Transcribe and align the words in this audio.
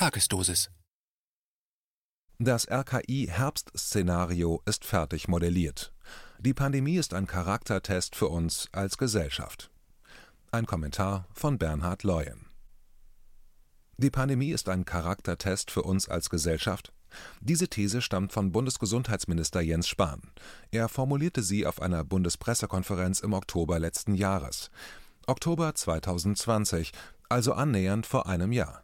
Tagesdosis. 0.00 0.70
Das 2.38 2.66
RKI-Herbstszenario 2.70 4.62
ist 4.64 4.86
fertig 4.86 5.28
modelliert. 5.28 5.92
Die 6.38 6.54
Pandemie 6.54 6.96
ist 6.96 7.12
ein 7.12 7.26
Charaktertest 7.26 8.16
für 8.16 8.28
uns 8.28 8.70
als 8.72 8.96
Gesellschaft. 8.96 9.70
Ein 10.52 10.64
Kommentar 10.64 11.28
von 11.34 11.58
Bernhard 11.58 12.02
Leuen. 12.02 12.46
Die 13.98 14.08
Pandemie 14.08 14.52
ist 14.52 14.70
ein 14.70 14.86
Charaktertest 14.86 15.70
für 15.70 15.82
uns 15.82 16.08
als 16.08 16.30
Gesellschaft? 16.30 16.94
Diese 17.42 17.68
These 17.68 18.00
stammt 18.00 18.32
von 18.32 18.52
Bundesgesundheitsminister 18.52 19.60
Jens 19.60 19.86
Spahn. 19.86 20.32
Er 20.70 20.88
formulierte 20.88 21.42
sie 21.42 21.66
auf 21.66 21.82
einer 21.82 22.04
Bundespressekonferenz 22.04 23.20
im 23.20 23.34
Oktober 23.34 23.78
letzten 23.78 24.14
Jahres. 24.14 24.70
Oktober 25.26 25.74
2020, 25.74 26.92
also 27.28 27.52
annähernd 27.52 28.06
vor 28.06 28.26
einem 28.26 28.52
Jahr. 28.52 28.82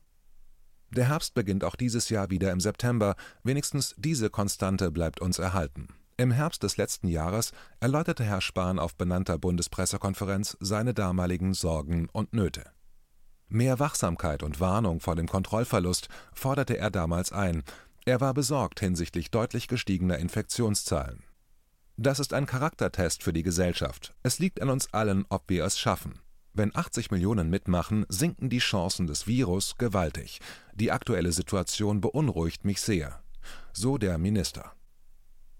Der 0.97 1.09
Herbst 1.09 1.35
beginnt 1.35 1.63
auch 1.63 1.77
dieses 1.77 2.09
Jahr 2.09 2.31
wieder 2.31 2.51
im 2.53 2.61
September, 2.61 3.17
wenigstens 3.43 3.95
diese 3.99 4.31
Konstante 4.31 4.91
bleibt 4.91 5.21
uns 5.21 5.39
erhalten. 5.39 5.89
Im 6.17 6.31
Herbst 6.31 6.63
des 6.63 6.79
letzten 6.79 7.09
Jahres 7.09 7.53
erläuterte 7.81 8.25
Herr 8.25 8.41
Spahn 8.41 8.79
auf 8.79 8.97
benannter 8.97 9.37
Bundespressekonferenz 9.37 10.57
seine 10.59 10.95
damaligen 10.95 11.53
Sorgen 11.53 12.09
und 12.13 12.33
Nöte. 12.33 12.65
Mehr 13.49 13.79
Wachsamkeit 13.79 14.43
und 14.43 14.59
Warnung 14.59 15.01
vor 15.01 15.17
dem 15.17 15.29
Kontrollverlust 15.29 16.09
forderte 16.33 16.79
er 16.79 16.91
damals 16.91 17.31
ein. 17.31 17.63
Er 18.07 18.23
war 18.23 18.33
besorgt 18.33 18.81
hinsichtlich 18.81 19.31
deutlich 19.31 19.69
gestiegener 19.69 20.19
Infektionszahlen. 20.19 21.25
Das 21.99 22.21
ist 22.21 22.33
ein 22.33 22.47
Charaktertest 22.47 23.23
für 23.23 23.35
die 23.35 23.43
Gesellschaft. 23.43 24.15
Es 24.23 24.39
liegt 24.39 24.63
an 24.63 24.71
uns 24.71 24.95
allen, 24.95 25.27
ob 25.29 25.45
wir 25.49 25.67
es 25.67 25.79
schaffen. 25.79 26.21
Wenn 26.59 26.75
80 26.75 27.11
Millionen 27.11 27.51
mitmachen, 27.51 28.07
sinken 28.09 28.49
die 28.49 28.61
Chancen 28.61 29.07
des 29.07 29.27
Virus 29.27 29.77
gewaltig. 29.77 30.41
Die 30.73 30.91
aktuelle 30.91 31.33
Situation 31.33 32.01
beunruhigt 32.01 32.65
mich 32.65 32.81
sehr. 32.81 33.21
So 33.75 33.99
der 33.99 34.17
Minister. 34.17 34.73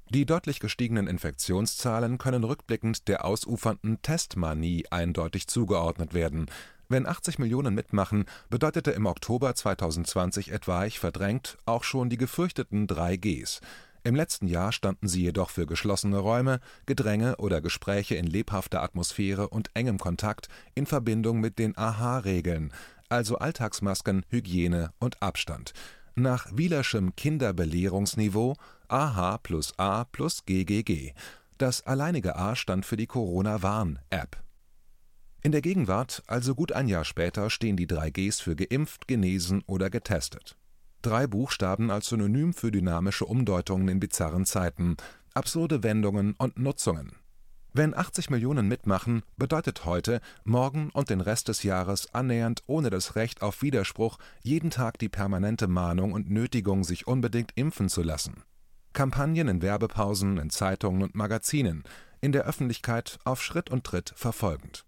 Die 0.09 0.25
deutlich 0.25 0.59
gestiegenen 0.59 1.07
Infektionszahlen 1.07 2.17
können 2.17 2.45
rückblickend 2.45 3.09
der 3.09 3.27
ausufernden 3.27 4.01
Testmanie 4.01 4.87
eindeutig 4.91 5.49
zugeordnet 5.49 6.15
werden. 6.15 6.47
Wenn 6.89 7.07
80 7.07 7.41
Millionen 7.41 7.75
mitmachen, 7.75 8.25
bedeutete 8.49 8.93
im 8.93 9.05
Oktober 9.05 9.55
2020 9.55 10.51
etwaig 10.51 10.99
verdrängt 10.99 11.59
auch 11.67 11.85
schon 11.85 12.09
die 12.09 12.17
gefürchteten 12.17 12.87
3Gs. 12.87 13.61
Im 14.07 14.15
letzten 14.15 14.47
Jahr 14.47 14.71
standen 14.71 15.09
sie 15.09 15.23
jedoch 15.23 15.51
für 15.51 15.67
geschlossene 15.67 16.19
Räume, 16.19 16.61
Gedränge 16.87 17.39
oder 17.39 17.61
Gespräche 17.61 18.15
in 18.15 18.29
lebhafter 18.29 18.81
Atmosphäre 18.81 19.49
und 19.49 19.71
engem 19.75 19.99
Kontakt 19.99 20.47
in 20.77 20.87
Verbindung 20.87 21.41
mit 21.41 21.59
den 21.59 21.77
AHA-Regeln, 21.77 22.73
also 23.09 23.39
Alltagsmasken, 23.39 24.25
Hygiene 24.29 24.93
und 25.01 25.21
Abstand. 25.25 25.73
Nach 26.15 26.47
Wielerschem 26.57 27.17
Kinderbelehrungsniveau 27.17 28.55
AH 28.87 29.39
plus 29.39 29.77
A 29.77 30.05
plus 30.05 30.45
GGG. 30.47 31.13
Das 31.59 31.85
alleinige 31.85 32.37
A 32.37 32.55
stand 32.55 32.87
für 32.87 32.97
die 32.97 33.09
Corona-Warn-App. 33.09 34.37
In 35.43 35.51
der 35.51 35.63
Gegenwart, 35.63 36.23
also 36.29 36.55
gut 36.55 36.71
ein 36.71 36.87
Jahr 36.87 37.05
später, 37.05 37.51
stehen 37.51 37.77
die 37.77 37.89
drei 37.89 38.11
Gs 38.11 38.39
für 38.39 38.55
geimpft, 38.55 39.09
genesen 39.09 39.65
oder 39.67 39.91
getestet. 39.91 40.57
Drei 41.07 41.29
Buchstaben 41.29 41.93
als 41.93 42.09
Synonym 42.09 42.53
für 42.53 42.73
dynamische 42.73 43.27
Umdeutungen 43.27 43.87
in 43.87 44.01
bizarren 44.01 44.45
Zeiten, 44.45 44.97
absurde 45.35 45.85
Wendungen 45.85 46.35
und 46.37 46.59
Nutzungen. 46.59 47.13
Wenn 47.73 47.97
80 47.97 48.29
Millionen 48.29 48.67
mitmachen, 48.67 49.23
bedeutet 49.37 49.85
heute, 49.85 50.21
morgen 50.43 50.91
und 50.91 51.09
den 51.09 51.21
Rest 51.21 51.47
des 51.47 51.63
Jahres 51.63 52.13
annähernd 52.13 52.65
ohne 52.67 52.91
das 52.91 53.15
Recht 53.15 53.41
auf 53.41 53.63
Widerspruch 53.63 54.19
jeden 54.43 54.71
Tag 54.71 54.99
die 54.99 55.09
permanente 55.09 55.69
Mahnung 55.69 56.11
und 56.11 56.29
Nötigung, 56.29 56.83
sich 56.83 57.07
unbedingt 57.07 57.53
impfen 57.55 57.89
zu 57.89 58.03
lassen. 58.03 58.43
Kampagnen 58.93 59.47
in 59.47 59.63
Werbepausen, 59.63 60.39
in 60.39 60.51
Zeitungen 60.51 61.05
und 61.05 61.15
Magazinen, 61.15 61.85
in 62.21 62.33
der 62.33 62.47
Öffentlichkeit 62.47 63.21
auf 63.23 63.45
Schritt 63.45 63.71
und 63.71 63.85
Tritt 63.85 64.13
verfolgend. 64.17 64.86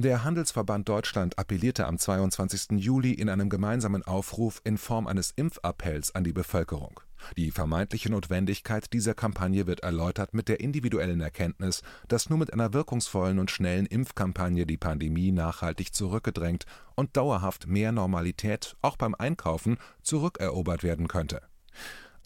Der 0.00 0.22
Handelsverband 0.22 0.88
Deutschland 0.88 1.40
appellierte 1.40 1.88
am 1.88 1.98
22. 1.98 2.78
Juli 2.78 3.14
in 3.14 3.28
einem 3.28 3.48
gemeinsamen 3.48 4.04
Aufruf 4.04 4.60
in 4.62 4.78
Form 4.78 5.08
eines 5.08 5.32
Impfappells 5.32 6.14
an 6.14 6.22
die 6.22 6.32
Bevölkerung. 6.32 7.00
Die 7.36 7.50
vermeintliche 7.50 8.08
Notwendigkeit 8.08 8.92
dieser 8.92 9.14
Kampagne 9.14 9.66
wird 9.66 9.80
erläutert 9.80 10.34
mit 10.34 10.48
der 10.48 10.60
individuellen 10.60 11.20
Erkenntnis, 11.20 11.82
dass 12.06 12.30
nur 12.30 12.38
mit 12.38 12.52
einer 12.52 12.72
wirkungsvollen 12.72 13.40
und 13.40 13.50
schnellen 13.50 13.86
Impfkampagne 13.86 14.66
die 14.66 14.76
Pandemie 14.76 15.32
nachhaltig 15.32 15.92
zurückgedrängt 15.92 16.64
und 16.94 17.16
dauerhaft 17.16 17.66
mehr 17.66 17.90
Normalität 17.90 18.76
auch 18.82 18.96
beim 18.96 19.16
Einkaufen 19.16 19.78
zurückerobert 20.02 20.84
werden 20.84 21.08
könnte. 21.08 21.42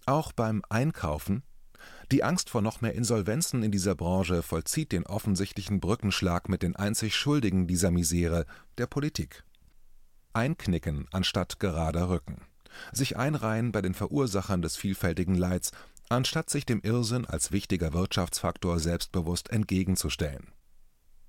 Auch 0.05 0.33
beim 0.33 0.63
Einkaufen 0.69 1.43
die 2.13 2.23
Angst 2.23 2.51
vor 2.51 2.61
noch 2.61 2.83
mehr 2.83 2.95
Insolvenzen 2.95 3.63
in 3.63 3.73
dieser 3.73 3.95
Branche 3.95 4.43
vollzieht 4.43 4.93
den 4.93 5.07
offensichtlichen 5.07 5.81
Brückenschlag 5.81 6.51
mit 6.51 6.63
den 6.63 6.77
einzig 6.77 7.17
Schuldigen 7.17 7.67
dieser 7.67 7.91
Misere, 7.91 8.45
der 8.77 8.87
Politik. 8.87 9.45
Einknicken 10.35 11.09
anstatt 11.11 11.59
gerader 11.59 12.11
Rücken. 12.11 12.43
Sich 12.93 13.17
einreihen 13.17 13.73
bei 13.73 13.81
den 13.81 13.95
Verursachern 13.95 14.61
des 14.61 14.77
vielfältigen 14.77 15.35
Leids, 15.35 15.73
anstatt 16.11 16.51
sich 16.51 16.67
dem 16.67 16.81
Irrsinn 16.83 17.25
als 17.25 17.51
wichtiger 17.51 17.95
Wirtschaftsfaktor 17.95 18.79
selbstbewusst 18.79 19.51
entgegenzustellen. 19.51 20.53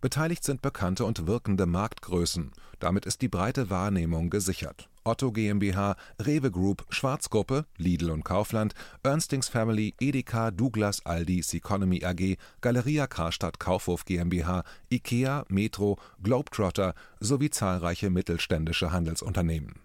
Beteiligt 0.01 0.43
sind 0.43 0.61
bekannte 0.61 1.05
und 1.05 1.27
wirkende 1.27 1.65
Marktgrößen, 1.65 2.51
damit 2.79 3.05
ist 3.05 3.21
die 3.21 3.29
breite 3.29 3.69
Wahrnehmung 3.69 4.29
gesichert. 4.29 4.89
Otto 5.03 5.31
GmbH, 5.31 5.95
Rewe 6.19 6.51
Group, 6.51 6.85
Schwarzgruppe, 6.89 7.65
Lidl 7.77 8.11
und 8.11 8.23
Kaufland, 8.23 8.73
Ernstings 9.03 9.49
Family, 9.49 9.93
Edeka, 9.99 10.51
Douglas, 10.51 11.05
Aldi, 11.05 11.41
Seconomy 11.41 12.03
AG, 12.03 12.37
Galeria 12.61 13.07
Karstadt 13.07 13.59
Kaufhof 13.59 14.05
GmbH, 14.05 14.63
Ikea, 14.89 15.45
Metro, 15.49 15.97
Globetrotter 16.21 16.93
sowie 17.19 17.49
zahlreiche 17.49 18.09
mittelständische 18.09 18.91
Handelsunternehmen 18.91 19.83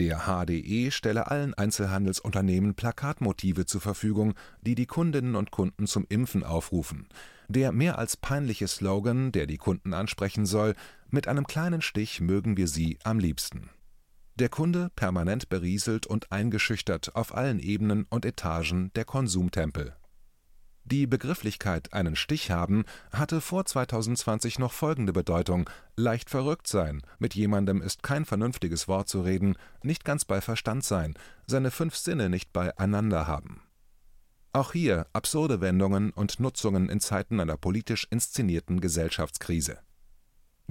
der 0.00 0.20
HDE 0.20 0.90
stelle 0.90 1.30
allen 1.30 1.52
Einzelhandelsunternehmen 1.52 2.74
Plakatmotive 2.74 3.66
zur 3.66 3.82
Verfügung, 3.82 4.32
die 4.62 4.74
die 4.74 4.86
Kundinnen 4.86 5.36
und 5.36 5.50
Kunden 5.50 5.86
zum 5.86 6.06
Impfen 6.08 6.42
aufrufen. 6.42 7.06
Der 7.48 7.70
mehr 7.70 7.98
als 7.98 8.16
peinliche 8.16 8.66
Slogan, 8.66 9.30
der 9.30 9.46
die 9.46 9.58
Kunden 9.58 9.92
ansprechen 9.92 10.46
soll: 10.46 10.74
Mit 11.10 11.28
einem 11.28 11.46
kleinen 11.46 11.82
Stich 11.82 12.22
mögen 12.22 12.56
wir 12.56 12.66
Sie 12.66 12.98
am 13.04 13.18
liebsten. 13.18 13.68
Der 14.36 14.48
Kunde 14.48 14.90
permanent 14.96 15.48
berieselt 15.48 16.06
und 16.06 16.32
eingeschüchtert 16.32 17.14
auf 17.14 17.34
allen 17.34 17.58
Ebenen 17.58 18.06
und 18.08 18.24
Etagen 18.24 18.92
der 18.94 19.04
Konsumtempel. 19.04 19.94
Die 20.84 21.06
Begrifflichkeit 21.06 21.92
einen 21.92 22.16
Stich 22.16 22.50
haben 22.50 22.84
hatte 23.12 23.40
vor 23.40 23.64
2020 23.64 24.58
noch 24.58 24.72
folgende 24.72 25.12
Bedeutung: 25.12 25.68
leicht 25.96 26.30
verrückt 26.30 26.66
sein, 26.66 27.02
mit 27.18 27.34
jemandem 27.34 27.82
ist 27.82 28.02
kein 28.02 28.24
vernünftiges 28.24 28.88
Wort 28.88 29.08
zu 29.08 29.20
reden, 29.20 29.56
nicht 29.82 30.04
ganz 30.04 30.24
bei 30.24 30.40
Verstand 30.40 30.84
sein, 30.84 31.14
seine 31.46 31.70
fünf 31.70 31.96
Sinne 31.96 32.28
nicht 32.28 32.52
beieinander 32.52 33.26
haben. 33.26 33.62
Auch 34.52 34.72
hier 34.72 35.06
absurde 35.12 35.60
Wendungen 35.60 36.10
und 36.10 36.40
Nutzungen 36.40 36.88
in 36.88 36.98
Zeiten 36.98 37.38
einer 37.38 37.56
politisch 37.56 38.06
inszenierten 38.10 38.80
Gesellschaftskrise 38.80 39.78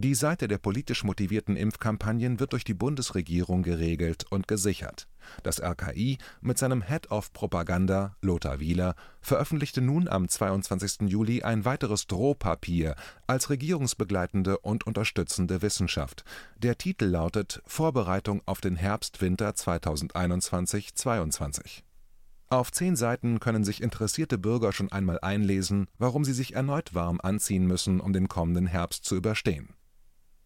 die 0.02 0.14
Seite 0.14 0.48
der 0.48 0.60
politisch 0.60 1.04
motivierten 1.04 1.56
Impfkampagnen 1.56 2.40
wird 2.40 2.54
durch 2.54 2.64
die 2.64 2.76
Bundesregierung 2.76 3.64
geregelt 3.64 4.24
und 4.30 4.48
gesichert. 4.48 5.08
Das 5.42 5.60
RKI 5.60 6.20
mit 6.42 6.60
seinem 6.60 6.84
Head 6.84 7.10
of 7.10 7.34
Propaganda, 7.34 8.16
Lothar 8.22 8.60
Wieler, 8.60 8.94
veröffentlichte 9.20 9.82
nun 9.82 10.08
am 10.08 10.28
22. 10.28 11.10
Juli 11.10 11.42
ein 11.42 11.66
weiteres 11.66 12.06
Drohpapier 12.06 12.94
als 13.26 13.50
regierungsbegleitende 13.50 14.60
und 14.60 14.86
unterstützende 14.86 15.64
Wissenschaft. 15.64 16.24
Der 16.58 16.78
Titel 16.78 17.06
lautet 17.06 17.64
Vorbereitung 17.66 18.44
auf 18.46 18.62
den 18.62 18.76
Herbst-Winter 18.76 19.56
2021/22. 19.56 21.82
Auf 22.52 22.72
zehn 22.72 22.96
Seiten 22.96 23.40
können 23.40 23.64
sich 23.64 23.82
interessierte 23.82 24.38
Bürger 24.38 24.72
schon 24.72 24.92
einmal 24.92 25.18
einlesen, 25.22 25.88
warum 25.98 26.26
sie 26.26 26.34
sich 26.34 26.54
erneut 26.54 26.94
warm 26.94 27.20
anziehen 27.22 27.66
müssen, 27.66 28.00
um 28.00 28.14
den 28.14 28.28
kommenden 28.28 28.68
Herbst 28.68 29.06
zu 29.06 29.16
überstehen 29.16 29.74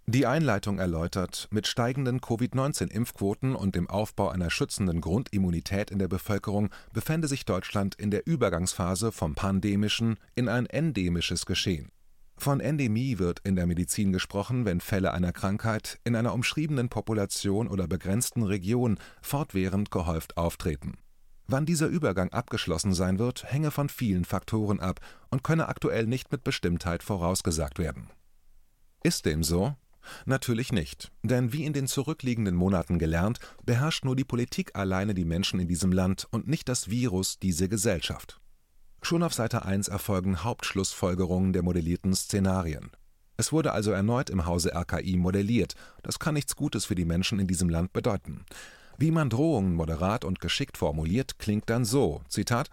die 0.05 0.25
Einleitung 0.25 0.79
erläutert, 0.79 1.47
mit 1.49 1.65
steigenden 1.65 2.19
Covid-19-Impfquoten 2.19 3.55
und 3.55 3.75
dem 3.75 3.89
Aufbau 3.89 4.27
einer 4.27 4.49
schützenden 4.49 4.99
Grundimmunität 4.99 5.91
in 5.91 5.99
der 5.99 6.09
Bevölkerung 6.09 6.71
befände 6.91 7.29
sich 7.29 7.45
Deutschland 7.45 7.95
in 7.95 8.11
der 8.11 8.27
Übergangsphase 8.27 9.13
vom 9.13 9.33
pandemischen 9.33 10.17
in 10.35 10.49
ein 10.49 10.65
endemisches 10.65 11.45
Geschehen. 11.45 11.89
Von 12.35 12.59
Endemie 12.59 13.17
wird 13.17 13.39
in 13.45 13.55
der 13.55 13.65
Medizin 13.65 14.11
gesprochen, 14.11 14.65
wenn 14.65 14.81
Fälle 14.81 15.13
einer 15.13 15.31
Krankheit 15.31 15.99
in 16.03 16.17
einer 16.17 16.33
umschriebenen 16.33 16.89
Population 16.89 17.69
oder 17.69 17.87
begrenzten 17.87 18.43
Region 18.43 18.97
fortwährend 19.21 19.89
gehäuft 19.89 20.35
auftreten. 20.35 20.97
Wann 21.47 21.65
dieser 21.65 21.87
Übergang 21.87 22.29
abgeschlossen 22.33 22.93
sein 22.93 23.19
wird, 23.19 23.45
hänge 23.45 23.71
von 23.71 23.87
vielen 23.87 24.25
Faktoren 24.25 24.81
ab 24.81 24.99
und 25.29 25.43
könne 25.43 25.69
aktuell 25.69 26.07
nicht 26.07 26.31
mit 26.31 26.43
Bestimmtheit 26.43 27.03
vorausgesagt 27.03 27.79
werden. 27.79 28.09
Ist 29.03 29.25
dem 29.25 29.43
so 29.43 29.75
Natürlich 30.25 30.71
nicht, 30.71 31.11
denn 31.23 31.53
wie 31.53 31.65
in 31.65 31.73
den 31.73 31.87
zurückliegenden 31.87 32.55
Monaten 32.55 32.99
gelernt, 32.99 33.39
beherrscht 33.65 34.05
nur 34.05 34.15
die 34.15 34.23
Politik 34.23 34.75
alleine 34.75 35.13
die 35.13 35.25
Menschen 35.25 35.59
in 35.59 35.67
diesem 35.67 35.91
Land 35.91 36.27
und 36.31 36.47
nicht 36.47 36.69
das 36.69 36.89
Virus 36.89 37.39
diese 37.39 37.69
Gesellschaft. 37.69 38.39
Schon 39.01 39.23
auf 39.23 39.33
Seite 39.33 39.65
1 39.65 39.89
erfolgen 39.89 40.43
Hauptschlussfolgerungen 40.43 41.53
der 41.53 41.63
modellierten 41.63 42.15
Szenarien. 42.15 42.91
Es 43.35 43.51
wurde 43.51 43.73
also 43.73 43.91
erneut 43.91 44.29
im 44.29 44.45
Hause 44.45 44.73
RKI 44.73 45.17
modelliert, 45.17 45.75
das 46.03 46.19
kann 46.19 46.35
nichts 46.35 46.55
Gutes 46.55 46.85
für 46.85 46.95
die 46.95 47.05
Menschen 47.05 47.39
in 47.39 47.47
diesem 47.47 47.67
Land 47.67 47.91
bedeuten. 47.91 48.45
Wie 48.97 49.11
man 49.11 49.29
Drohungen 49.29 49.73
moderat 49.73 50.23
und 50.23 50.39
geschickt 50.39 50.77
formuliert, 50.77 51.39
klingt 51.39 51.69
dann 51.69 51.83
so: 51.83 52.21
Zitat 52.29 52.69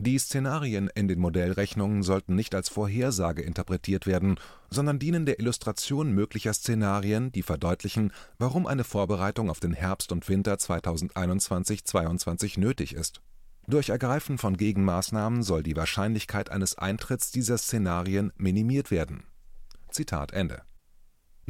die 0.00 0.18
Szenarien 0.18 0.88
in 0.94 1.08
den 1.08 1.20
Modellrechnungen 1.20 2.02
sollten 2.02 2.34
nicht 2.34 2.54
als 2.54 2.70
Vorhersage 2.70 3.42
interpretiert 3.42 4.06
werden, 4.06 4.40
sondern 4.70 4.98
dienen 4.98 5.26
der 5.26 5.40
Illustration 5.40 6.12
möglicher 6.12 6.54
Szenarien, 6.54 7.32
die 7.32 7.42
verdeutlichen, 7.42 8.10
warum 8.38 8.66
eine 8.66 8.84
Vorbereitung 8.84 9.50
auf 9.50 9.60
den 9.60 9.74
Herbst 9.74 10.10
und 10.10 10.26
Winter 10.30 10.54
2021/22 10.54 12.58
nötig 12.58 12.94
ist. 12.94 13.20
Durch 13.66 13.90
Ergreifen 13.90 14.38
von 14.38 14.56
Gegenmaßnahmen 14.56 15.42
soll 15.42 15.62
die 15.62 15.76
Wahrscheinlichkeit 15.76 16.50
eines 16.50 16.78
Eintritts 16.78 17.30
dieser 17.30 17.58
Szenarien 17.58 18.32
minimiert 18.38 18.90
werden. 18.90 19.24
Zitat 19.90 20.32
Ende 20.32 20.62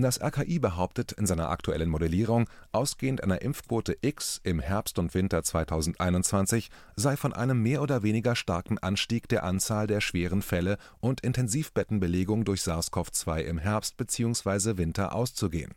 das 0.02 0.20
RKI 0.20 0.58
behauptet 0.58 1.12
in 1.12 1.26
seiner 1.26 1.50
aktuellen 1.50 1.88
Modellierung, 1.88 2.48
ausgehend 2.72 3.24
einer 3.24 3.42
Impfquote 3.42 3.96
X 4.00 4.40
im 4.44 4.60
Herbst 4.60 4.98
und 4.98 5.14
Winter 5.14 5.42
2021 5.42 6.70
sei 6.96 7.16
von 7.16 7.32
einem 7.32 7.62
mehr 7.62 7.82
oder 7.82 8.02
weniger 8.02 8.36
starken 8.36 8.78
Anstieg 8.78 9.28
der 9.28 9.44
Anzahl 9.44 9.86
der 9.86 10.00
schweren 10.00 10.42
Fälle 10.42 10.78
und 11.00 11.20
Intensivbettenbelegung 11.22 12.44
durch 12.44 12.60
SARS-CoV-2 12.62 13.40
im 13.40 13.58
Herbst 13.58 13.96
bzw. 13.96 14.76
Winter 14.76 15.14
auszugehen. 15.14 15.74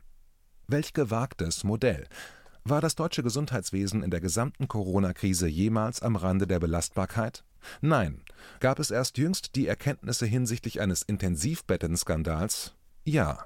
Welch 0.68 0.94
gewagtes 0.94 1.64
Modell! 1.64 2.06
War 2.66 2.80
das 2.80 2.96
deutsche 2.96 3.24
Gesundheitswesen 3.24 4.04
in 4.04 4.10
der 4.10 4.22
gesamten 4.22 4.70
Corona-Krise 4.70 5.48
jemals 5.48 6.02
am 6.02 6.16
Rande 6.16 6.48
der 6.48 6.60
Belastbarkeit? 6.60 7.44
Nein. 7.82 8.22
Gab 8.60 8.80
es 8.80 8.92
erst 8.92 9.18
jüngst 9.18 9.56
die 9.56 9.68
Erkenntnisse 9.68 10.26
hinsichtlich 10.26 10.80
eines 10.80 11.02
Intensivbettenskandals? 11.02 12.74
Ja. 13.04 13.46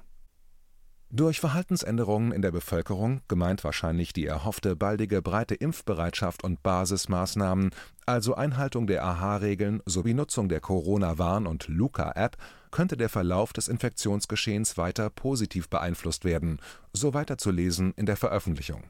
Durch 1.10 1.40
Verhaltensänderungen 1.40 2.32
in 2.32 2.42
der 2.42 2.50
Bevölkerung, 2.50 3.22
gemeint 3.28 3.64
wahrscheinlich 3.64 4.12
die 4.12 4.26
erhoffte 4.26 4.76
baldige 4.76 5.22
breite 5.22 5.54
Impfbereitschaft 5.54 6.44
und 6.44 6.62
Basismaßnahmen, 6.62 7.70
also 8.04 8.34
Einhaltung 8.34 8.86
der 8.86 9.02
AHA-Regeln 9.02 9.80
sowie 9.86 10.12
Nutzung 10.12 10.50
der 10.50 10.60
Corona-Warn- 10.60 11.46
und 11.46 11.66
Luca-App, 11.66 12.36
könnte 12.70 12.98
der 12.98 13.08
Verlauf 13.08 13.54
des 13.54 13.68
Infektionsgeschehens 13.68 14.76
weiter 14.76 15.08
positiv 15.08 15.70
beeinflusst 15.70 16.26
werden, 16.26 16.60
so 16.92 17.14
weiterzulesen 17.14 17.94
in 17.96 18.04
der 18.04 18.18
Veröffentlichung. 18.18 18.84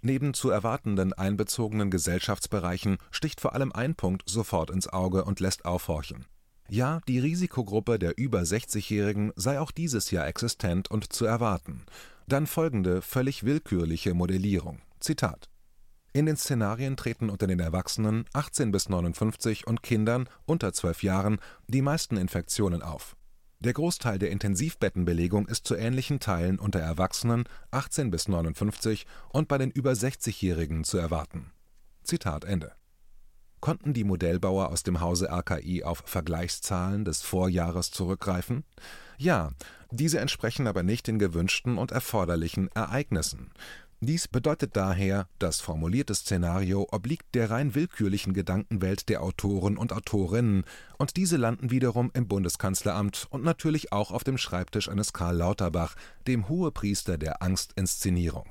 Neben 0.00 0.34
zu 0.34 0.50
erwartenden 0.50 1.12
einbezogenen 1.12 1.90
Gesellschaftsbereichen 1.90 2.98
sticht 3.10 3.40
vor 3.40 3.54
allem 3.54 3.72
ein 3.72 3.96
Punkt 3.96 4.22
sofort 4.28 4.70
ins 4.70 4.86
Auge 4.86 5.24
und 5.24 5.40
lässt 5.40 5.64
aufhorchen 5.64 6.24
ja, 6.72 7.00
die 7.06 7.18
Risikogruppe 7.18 7.98
der 7.98 8.16
über 8.16 8.40
60-Jährigen 8.40 9.32
sei 9.36 9.60
auch 9.60 9.70
dieses 9.70 10.10
Jahr 10.10 10.26
existent 10.26 10.90
und 10.90 11.12
zu 11.12 11.26
erwarten. 11.26 11.84
Dann 12.26 12.46
folgende 12.46 13.02
völlig 13.02 13.44
willkürliche 13.44 14.14
Modellierung: 14.14 14.80
Zitat 14.98 15.50
in 16.14 16.26
den 16.26 16.36
Szenarien 16.36 16.96
treten 16.98 17.30
unter 17.30 17.46
den 17.46 17.58
Erwachsenen 17.58 18.26
18 18.34 18.70
bis 18.70 18.90
59 18.90 19.66
und 19.66 19.82
Kindern 19.82 20.28
unter 20.44 20.72
12 20.74 21.02
Jahren 21.02 21.38
die 21.68 21.80
meisten 21.80 22.18
Infektionen 22.18 22.82
auf. 22.82 23.16
Der 23.60 23.72
Großteil 23.72 24.18
der 24.18 24.30
Intensivbettenbelegung 24.30 25.48
ist 25.48 25.66
zu 25.66 25.74
ähnlichen 25.74 26.20
Teilen 26.20 26.58
unter 26.58 26.80
Erwachsenen 26.80 27.44
18 27.70 28.10
bis 28.10 28.28
59 28.28 29.06
und 29.30 29.48
bei 29.48 29.56
den 29.56 29.70
über 29.70 29.92
60-Jährigen 29.92 30.84
zu 30.84 30.98
erwarten. 30.98 31.52
Zitat 32.02 32.44
Ende 32.44 32.72
Konnten 33.62 33.94
die 33.94 34.02
Modellbauer 34.02 34.70
aus 34.70 34.82
dem 34.82 35.00
Hause 35.00 35.28
RKI 35.30 35.84
auf 35.84 36.02
Vergleichszahlen 36.04 37.04
des 37.04 37.22
Vorjahres 37.22 37.92
zurückgreifen? 37.92 38.64
Ja, 39.18 39.52
diese 39.92 40.18
entsprechen 40.18 40.66
aber 40.66 40.82
nicht 40.82 41.06
den 41.06 41.20
gewünschten 41.20 41.78
und 41.78 41.92
erforderlichen 41.92 42.70
Ereignissen. 42.74 43.52
Dies 44.00 44.26
bedeutet 44.26 44.74
daher, 44.74 45.28
das 45.38 45.60
formulierte 45.60 46.12
Szenario 46.12 46.88
obliegt 46.90 47.36
der 47.36 47.50
rein 47.50 47.76
willkürlichen 47.76 48.34
Gedankenwelt 48.34 49.08
der 49.08 49.22
Autoren 49.22 49.76
und 49.76 49.92
Autorinnen, 49.92 50.64
und 50.98 51.16
diese 51.16 51.36
landen 51.36 51.70
wiederum 51.70 52.10
im 52.14 52.26
Bundeskanzleramt 52.26 53.28
und 53.30 53.44
natürlich 53.44 53.92
auch 53.92 54.10
auf 54.10 54.24
dem 54.24 54.38
Schreibtisch 54.38 54.88
eines 54.88 55.12
Karl 55.12 55.36
Lauterbach, 55.36 55.94
dem 56.26 56.48
Hohepriester 56.48 57.16
der 57.16 57.42
Angstinszenierung 57.42 58.46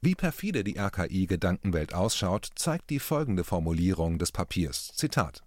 wie 0.00 0.14
perfide 0.14 0.64
die 0.64 0.78
RKI-Gedankenwelt 0.78 1.94
ausschaut, 1.94 2.48
zeigt 2.54 2.90
die 2.90 3.00
folgende 3.00 3.44
Formulierung 3.44 4.18
des 4.18 4.32
Papiers: 4.32 4.92
Zitat. 4.94 5.42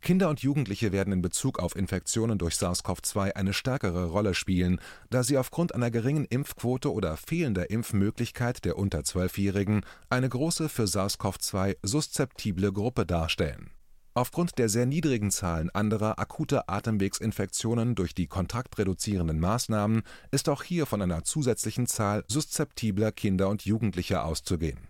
Kinder 0.00 0.28
und 0.28 0.40
Jugendliche 0.40 0.92
werden 0.92 1.14
in 1.14 1.22
Bezug 1.22 1.58
auf 1.58 1.76
Infektionen 1.76 2.36
durch 2.38 2.54
SARS-CoV-2 2.56 3.32
eine 3.32 3.54
stärkere 3.54 4.06
Rolle 4.06 4.34
spielen, 4.34 4.78
da 5.08 5.22
sie 5.22 5.38
aufgrund 5.38 5.74
einer 5.74 5.90
geringen 5.90 6.26
Impfquote 6.26 6.92
oder 6.92 7.16
fehlender 7.16 7.70
Impfmöglichkeit 7.70 8.66
der 8.66 8.76
unter 8.76 9.04
Zwölfjährigen 9.04 9.84
eine 10.10 10.28
große 10.28 10.68
für 10.68 10.84
SARS-CoV-2 10.84 11.76
suszeptible 11.82 12.70
Gruppe 12.70 13.06
darstellen 13.06 13.70
Aufgrund 14.16 14.58
der 14.58 14.68
sehr 14.68 14.86
niedrigen 14.86 15.32
Zahlen 15.32 15.70
anderer 15.70 16.20
akuter 16.20 16.70
Atemwegsinfektionen 16.70 17.96
durch 17.96 18.14
die 18.14 18.28
kontaktreduzierenden 18.28 19.40
Maßnahmen 19.40 20.02
ist 20.30 20.48
auch 20.48 20.62
hier 20.62 20.86
von 20.86 21.02
einer 21.02 21.24
zusätzlichen 21.24 21.88
Zahl 21.88 22.24
suszeptibler 22.28 23.10
Kinder 23.10 23.48
und 23.48 23.64
Jugendlicher 23.64 24.24
auszugehen. 24.24 24.86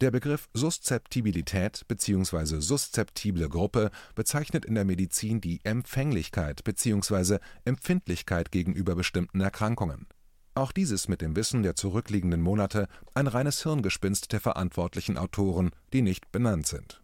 Der 0.00 0.10
Begriff 0.10 0.48
Suszeptibilität 0.52 1.86
bzw. 1.86 2.58
suszeptible 2.58 3.48
Gruppe 3.48 3.92
bezeichnet 4.16 4.64
in 4.64 4.74
der 4.74 4.84
Medizin 4.84 5.40
die 5.40 5.60
Empfänglichkeit 5.62 6.64
bzw. 6.64 7.38
Empfindlichkeit 7.64 8.50
gegenüber 8.50 8.96
bestimmten 8.96 9.40
Erkrankungen 9.40 10.08
auch 10.56 10.72
dieses 10.72 11.08
mit 11.08 11.20
dem 11.20 11.36
Wissen 11.36 11.62
der 11.62 11.76
zurückliegenden 11.76 12.40
Monate 12.40 12.88
ein 13.14 13.26
reines 13.26 13.62
Hirngespinst 13.62 14.32
der 14.32 14.40
verantwortlichen 14.40 15.18
Autoren, 15.18 15.70
die 15.92 16.02
nicht 16.02 16.32
benannt 16.32 16.66
sind. 16.66 17.02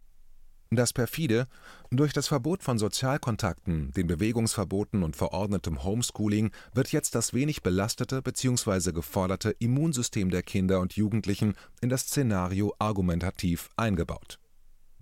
Das 0.70 0.94
perfide: 0.94 1.49
Durch 1.90 2.14
das 2.14 2.28
Verbot 2.28 2.62
von 2.62 2.78
Sozialkontakten, 2.78 3.93
den 3.93 4.06
Bewegungsverboten 4.06 5.02
und 5.02 5.16
verordnetem 5.16 5.84
Homeschooling 5.84 6.50
wird 6.72 6.93
jetzt 6.93 7.14
das 7.14 7.34
wenig 7.34 7.62
belastete 7.62 8.22
bzw. 8.22 8.93
geforderte 8.93 9.50
Immunsystem 9.58 10.31
der 10.31 10.43
Kinder 10.43 10.81
und 10.81 10.94
Jugendlichen 10.94 11.54
in 11.82 11.90
das 11.90 12.02
Szenario 12.02 12.75
argumentativ 12.78 13.68
eingebaut 13.76 14.38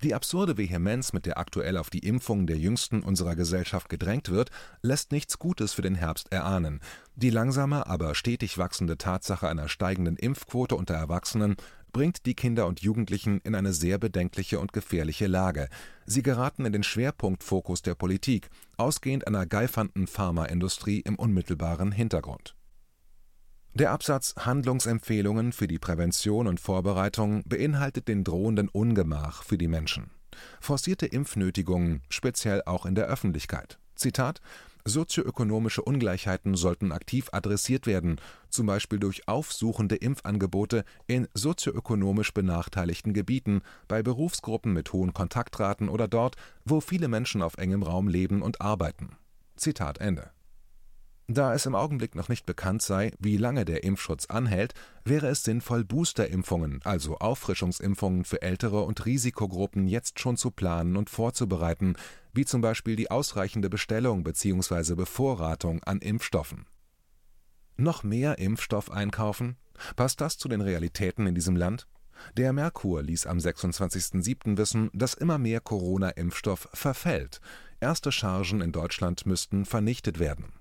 die 0.02 0.14
absurde 0.14 0.57
Vehemenz, 0.57 1.12
mit 1.12 1.26
der 1.26 1.38
aktuell 1.38 1.76
auf 1.76 1.90
die 1.90 2.00
Impfung 2.07 2.47
der 2.47 2.57
Jüngsten 2.57 3.02
unserer 3.02 3.37
Gesellschaft 3.37 3.88
gedrängt 3.88 4.30
wird, 4.30 4.50
lässt 4.83 5.12
nichts 5.12 5.38
Gutes 5.38 5.73
für 5.73 5.83
den 5.83 5.95
Herbst 5.95 6.33
erahnen. 6.33 6.80
Die 7.16 7.30
langsame, 7.30 7.87
aber 7.87 8.14
stetig 8.14 8.59
wachsende 8.59 8.99
Tatsache 8.99 9.49
einer 9.49 9.69
steigenden 9.69 10.16
Impfquote 10.16 10.76
unter 10.76 10.95
Erwachsenen 10.95 11.57
bringt 11.92 12.25
die 12.26 12.35
Kinder 12.35 12.66
und 12.66 12.80
Jugendlichen 12.80 13.40
in 13.40 13.54
eine 13.54 13.73
sehr 13.73 13.99
bedenkliche 13.99 14.61
und 14.61 14.73
gefährliche 14.73 15.26
Lage. 15.26 15.69
Sie 16.07 16.23
geraten 16.23 16.64
in 16.64 16.73
den 16.73 16.85
Schwerpunktfokus 16.85 17.83
der 17.83 17.95
Politik, 17.95 18.49
ausgehend 18.76 19.26
einer 19.26 19.47
geifernden 19.47 20.07
Pharmaindustrie 20.07 21.00
im 21.00 21.16
unmittelbaren 21.16 21.92
Hintergrund 21.92 22.54
der 23.75 23.93
Absatz 23.93 24.35
Handlungsempfehlungen 24.37 25.53
für 25.53 25.69
die 25.69 25.79
Prävention 25.79 26.47
und 26.47 26.61
Vorbereitung 26.61 27.43
beinhaltet 27.47 28.09
den 28.09 28.25
drohenden 28.25 28.69
Ungemach 28.69 29.45
für 29.45 29.59
die 29.59 29.69
Menschen. 29.69 30.11
Forcierte 30.61 31.07
Impfnötigungen, 31.07 32.03
speziell 32.09 32.62
auch 32.67 32.87
in 32.87 32.95
der 32.95 33.07
Öffentlichkeit. 33.07 33.79
Zitat 33.95 34.41
Sozioökonomische 34.87 35.83
Ungleichheiten 35.83 36.55
sollten 36.55 36.91
aktiv 36.91 37.29
adressiert 37.33 37.87
werden, 37.87 38.19
zum 38.49 38.67
Beispiel 38.67 38.99
durch 38.99 39.29
aufsuchende 39.29 39.97
Impfangebote 39.97 40.85
in 41.07 41.29
sozioökonomisch 41.35 42.33
benachteiligten 42.33 43.12
Gebieten, 43.12 43.61
bei 43.89 44.03
Berufsgruppen 44.03 44.73
mit 44.73 44.93
hohen 44.93 45.12
Kontaktraten 45.12 45.89
oder 45.89 46.09
dort, 46.09 46.37
wo 46.65 46.81
viele 46.81 47.09
Menschen 47.09 47.43
auf 47.43 47.59
engem 47.59 47.83
Raum 47.83 48.09
leben 48.09 48.43
und 48.43 48.61
arbeiten. 48.62 49.17
Zitat 49.57 49.99
Ende 49.99 50.31
da 51.35 51.55
es 51.55 51.67
im 51.67 51.75
Augenblick 51.75 52.15
noch 52.15 52.29
nicht 52.29 52.45
bekannt 52.45 52.83
sei, 52.83 53.13
wie 53.19 53.37
lange 53.37 53.65
der 53.65 53.85
Impfschutz 53.85 54.27
anhält, 54.27 54.75
wäre 55.05 55.29
es 55.29 55.45
sinnvoll, 55.45 55.85
Boosterimpfungen, 55.85 56.81
also 56.83 57.19
Auffrischungsimpfungen 57.19 58.25
für 58.25 58.43
ältere 58.43 58.83
und 58.83 59.07
Risikogruppen 59.07 59.87
jetzt 59.87 60.19
schon 60.19 60.37
zu 60.37 60.51
planen 60.51 60.97
und 60.97 61.09
vorzubereiten, 61.09 61.95
wie 62.33 62.45
zum 62.45 62.61
Beispiel 62.61 62.97
die 62.97 63.11
ausreichende 63.11 63.71
Bestellung 63.71 64.25
bzw. 64.25 64.95
Bevorratung 64.95 65.83
an 65.85 66.01
Impfstoffen. 66.01 66.67
Noch 67.77 68.03
mehr 68.03 68.39
Impfstoff 68.39 68.91
einkaufen? 68.91 69.57
Passt 69.97 70.21
das 70.21 70.37
zu 70.37 70.49
den 70.49 70.61
Realitäten 70.61 71.27
in 71.27 71.35
diesem 71.35 71.57
Land? 71.57 71.87
Der 72.37 72.53
Merkur 72.53 73.03
ließ 73.03 73.27
am 73.27 73.39
26.07. 73.39 74.59
wissen, 74.59 74.91
dass 74.93 75.15
immer 75.15 75.39
mehr 75.39 75.61
Corona-Impfstoff 75.61 76.69
verfällt. 76.75 77.41
Erste 77.81 78.13
Chargen 78.13 78.61
in 78.61 78.73
Deutschland 78.73 79.25
müssten 79.27 79.65
vernichtet 79.65 80.19
werden. 80.19 80.60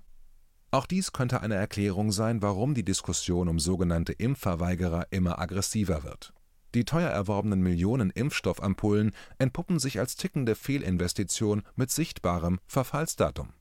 Auch 0.72 0.86
dies 0.86 1.12
könnte 1.12 1.40
eine 1.40 1.56
Erklärung 1.56 2.12
sein, 2.12 2.42
warum 2.42 2.74
die 2.74 2.84
Diskussion 2.84 3.48
um 3.48 3.58
sogenannte 3.58 4.12
Impfverweigerer 4.12 5.08
immer 5.10 5.40
aggressiver 5.40 6.04
wird. 6.04 6.32
Die 6.74 6.84
teuer 6.84 7.10
erworbenen 7.10 7.60
Millionen 7.60 8.10
Impfstoffampullen 8.10 9.10
entpuppen 9.38 9.80
sich 9.80 9.98
als 9.98 10.14
tickende 10.14 10.54
Fehlinvestition 10.54 11.62
mit 11.74 11.90
sichtbarem 11.90 12.60
Verfallsdatum. 12.66 13.52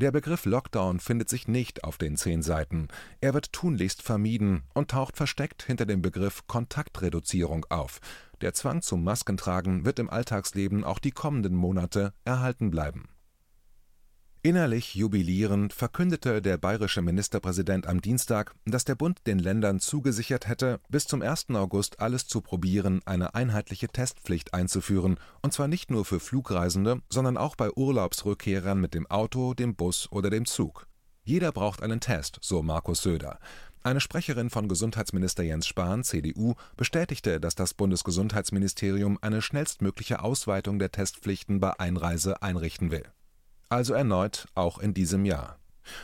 Der 0.00 0.12
Begriff 0.12 0.44
Lockdown 0.44 1.00
findet 1.00 1.28
sich 1.28 1.48
nicht 1.48 1.82
auf 1.82 1.98
den 1.98 2.16
zehn 2.16 2.42
Seiten. 2.42 2.86
Er 3.20 3.34
wird 3.34 3.52
tunlichst 3.52 4.00
vermieden 4.00 4.62
und 4.72 4.92
taucht 4.92 5.16
versteckt 5.16 5.64
hinter 5.64 5.86
dem 5.86 6.02
Begriff 6.02 6.46
Kontaktreduzierung 6.46 7.66
auf. 7.68 7.98
Der 8.40 8.54
Zwang 8.54 8.80
zum 8.80 9.02
Maskentragen 9.02 9.84
wird 9.84 9.98
im 9.98 10.08
Alltagsleben 10.08 10.84
auch 10.84 11.00
die 11.00 11.10
kommenden 11.10 11.56
Monate 11.56 12.12
erhalten 12.24 12.70
bleiben 12.70 13.08
Innerlich 14.40 14.94
jubilierend 14.94 15.72
verkündete 15.72 16.40
der 16.40 16.58
bayerische 16.58 17.02
Ministerpräsident 17.02 17.88
am 17.88 18.00
Dienstag, 18.00 18.54
dass 18.64 18.84
der 18.84 18.94
Bund 18.94 19.26
den 19.26 19.40
Ländern 19.40 19.80
zugesichert 19.80 20.46
hätte, 20.46 20.78
bis 20.88 21.06
zum 21.06 21.22
1. 21.22 21.50
August 21.50 21.98
alles 21.98 22.28
zu 22.28 22.40
probieren, 22.40 23.00
eine 23.04 23.34
einheitliche 23.34 23.88
Testpflicht 23.88 24.54
einzuführen, 24.54 25.18
und 25.42 25.52
zwar 25.52 25.66
nicht 25.66 25.90
nur 25.90 26.04
für 26.04 26.20
Flugreisende, 26.20 27.02
sondern 27.10 27.36
auch 27.36 27.56
bei 27.56 27.72
Urlaubsrückkehrern 27.72 28.80
mit 28.80 28.94
dem 28.94 29.08
Auto, 29.08 29.54
dem 29.54 29.74
Bus 29.74 30.06
oder 30.12 30.30
dem 30.30 30.46
Zug. 30.46 30.86
Jeder 31.24 31.50
braucht 31.50 31.82
einen 31.82 31.98
Test, 31.98 32.38
so 32.40 32.62
Markus 32.62 33.02
Söder. 33.02 33.40
Eine 33.82 34.00
Sprecherin 34.00 34.50
von 34.50 34.68
Gesundheitsminister 34.68 35.42
Jens 35.42 35.66
Spahn, 35.66 36.04
CDU, 36.04 36.54
bestätigte, 36.76 37.40
dass 37.40 37.56
das 37.56 37.74
Bundesgesundheitsministerium 37.74 39.18
eine 39.20 39.42
schnellstmögliche 39.42 40.22
Ausweitung 40.22 40.78
der 40.78 40.92
Testpflichten 40.92 41.58
bei 41.58 41.78
Einreise 41.80 42.40
einrichten 42.40 42.92
will 42.92 43.04
also 43.68 43.94
erneut 43.94 44.46
auch 44.54 44.78
in 44.78 44.94
diesem 44.94 45.24
Jahr. 45.24 45.58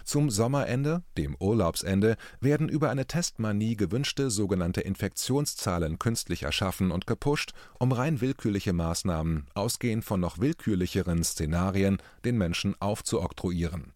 Zum 0.05 0.31
Sommerende, 0.31 1.03
dem 1.17 1.37
Urlaubsende, 1.39 2.17
werden 2.41 2.69
über 2.69 2.91
eine 2.91 3.07
Testmanie 3.07 3.77
gewünschte 3.77 4.31
sogenannte 4.31 4.81
Infektionszahlen 4.81 5.99
künstlich 5.99 6.45
erschaffen 6.45 6.91
und 6.91 7.07
gepusht, 7.07 7.53
um 7.79 7.93
rein 7.93 8.21
willkürliche 8.21 8.73
Maßnahmen, 8.73 9.47
ausgehend 9.55 10.05
von 10.05 10.21
noch 10.21 10.39
willkürlicheren 10.39 11.23
Szenarien, 11.25 11.99
den 12.25 12.39
Menschen 12.39 12.81
aufzuoktroyieren. 12.81 13.93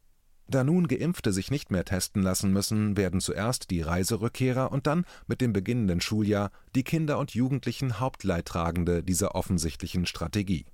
Da 0.51 0.65
nun 0.65 0.89
Geimpfte 0.89 1.33
sich 1.33 1.51
nicht 1.51 1.71
mehr 1.71 1.85
testen 1.85 2.23
lassen 2.23 2.53
müssen, 2.53 2.97
werden 2.97 3.21
zuerst 3.21 3.71
die 3.71 3.83
Reiserückkehrer 3.83 4.73
und 4.73 4.87
dann 4.87 5.05
mit 5.27 5.43
dem 5.43 5.53
beginnenden 5.53 6.01
Schuljahr 6.01 6.51
die 6.75 6.85
Kinder 6.85 7.19
und 7.19 7.35
Jugendlichen 7.35 8.01
Hauptleidtragende 8.01 9.03
dieser 9.03 9.35
offensichtlichen 9.35 10.07
Strategie 10.07 10.65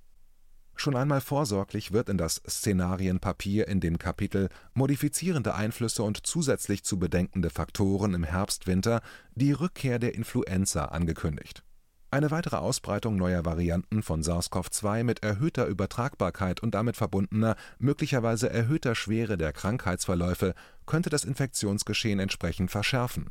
Schon 0.76 0.97
einmal 0.97 1.21
vorsorglich 1.21 1.93
wird 1.93 2.09
in 2.09 2.19
das 2.19 2.43
Szenarienpapier 2.49 3.69
in 3.69 3.81
dem 3.81 3.99
Kapitel 3.99 4.49
Modifizierende 4.75 5.54
Einflüsse 5.54 6.02
und 6.02 6.26
zusätzlich 6.26 6.85
zu 6.85 6.99
bedenkende 6.99 7.50
Faktoren 7.50 8.14
im 8.14 8.25
Herbst/Winter 8.25 9.00
die 9.35 9.52
Rückkehr 9.52 9.99
der 9.99 10.14
Influenza 10.14 10.87
angekündigt. 10.87 11.62
Eine 12.11 12.31
weitere 12.31 12.57
Ausbreitung 12.57 13.16
neuer 13.16 13.45
Varianten 13.45 14.04
von 14.04 14.23
SARS-CoV-2 14.23 15.02
mit 15.02 15.25
erhöhter 15.25 15.66
Übertragbarkeit 15.66 16.61
und 16.61 16.73
damit 16.73 16.97
verbundener, 16.97 17.57
möglicherweise 17.81 18.49
erhöhter 18.49 18.95
Schwere 18.95 19.37
der 19.37 19.52
Krankheitsverläufe 19.52 20.54
könnte 20.87 21.11
das 21.11 21.25
Infektionsgeschehen 21.25 22.21
entsprechend 22.21 22.71
verschärfen. 22.71 23.31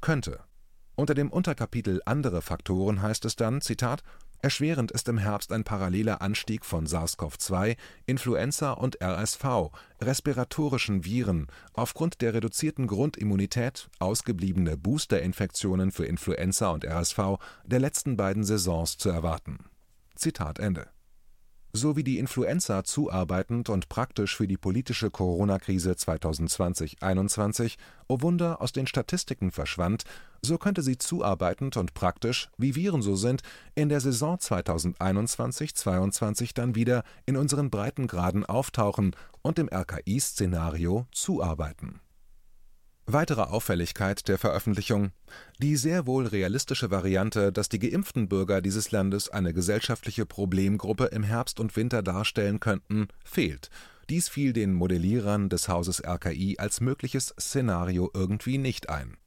Könnte. 0.00 0.40
Unter 0.96 1.14
dem 1.14 1.30
Unterkapitel 1.30 2.00
Andere 2.06 2.42
Faktoren 2.42 3.02
heißt 3.02 3.24
es 3.24 3.36
dann: 3.36 3.60
Zitat 3.60 4.02
Erschwerend 4.44 4.92
ist 4.92 5.08
im 5.08 5.16
Herbst 5.16 5.52
ein 5.52 5.64
paralleler 5.64 6.20
Anstieg 6.20 6.66
von 6.66 6.84
SARS-CoV-2, 6.86 7.78
Influenza 8.04 8.72
und 8.72 9.00
RSV, 9.02 9.70
respiratorischen 10.02 11.06
Viren, 11.06 11.46
aufgrund 11.72 12.20
der 12.20 12.34
reduzierten 12.34 12.86
Grundimmunität, 12.86 13.88
ausgebliebene 14.00 14.76
Boosterinfektionen 14.76 15.92
für 15.92 16.04
Influenza 16.04 16.72
und 16.72 16.84
RSV 16.84 17.38
der 17.64 17.80
letzten 17.80 18.18
beiden 18.18 18.44
Saisons 18.44 18.98
zu 18.98 19.08
erwarten. 19.08 19.64
Zitat 20.14 20.58
Ende 20.58 20.88
so 21.76 21.96
wie 21.96 22.04
die 22.04 22.20
Influenza 22.20 22.84
zuarbeitend 22.84 23.68
und 23.68 23.88
praktisch 23.88 24.36
für 24.36 24.46
die 24.46 24.56
politische 24.56 25.10
Corona-Krise 25.10 25.90
2020/21, 25.92 27.74
oh 28.06 28.20
Wunder, 28.20 28.62
aus 28.62 28.70
den 28.70 28.86
Statistiken 28.86 29.50
verschwand, 29.50 30.04
so 30.40 30.56
könnte 30.56 30.82
sie 30.82 30.98
zuarbeitend 30.98 31.76
und 31.76 31.92
praktisch, 31.92 32.48
wie 32.56 32.76
Viren 32.76 33.02
so 33.02 33.16
sind, 33.16 33.42
in 33.74 33.88
der 33.88 33.98
Saison 34.00 34.38
2021/22 34.38 36.54
dann 36.54 36.76
wieder 36.76 37.02
in 37.26 37.36
unseren 37.36 37.70
Breitengraden 37.70 38.46
auftauchen 38.46 39.16
und 39.42 39.58
dem 39.58 39.68
RKI-Szenario 39.68 41.08
zuarbeiten 41.10 41.98
Weitere 43.06 43.42
Auffälligkeit 43.42 44.28
der 44.28 44.38
Veröffentlichung: 44.38 45.10
Die 45.60 45.76
sehr 45.76 46.06
wohl 46.06 46.26
realistische 46.26 46.90
Variante, 46.90 47.52
dass 47.52 47.68
die 47.68 47.78
geimpften 47.78 48.30
Bürger 48.30 48.62
dieses 48.62 48.92
Landes 48.92 49.28
eine 49.28 49.52
gesellschaftliche 49.52 50.24
Problemgruppe 50.24 51.06
im 51.06 51.22
Herbst 51.22 51.60
und 51.60 51.76
Winter 51.76 52.02
darstellen 52.02 52.60
könnten, 52.60 53.08
fehlt. 53.22 53.68
Dies 54.08 54.30
fiel 54.30 54.54
den 54.54 54.72
Modellierern 54.72 55.50
des 55.50 55.68
Hauses 55.68 56.02
RKI 56.02 56.56
als 56.58 56.80
mögliches 56.80 57.34
Szenario 57.38 58.10
irgendwie 58.14 58.56
nicht 58.56 58.88
ein. 58.88 59.18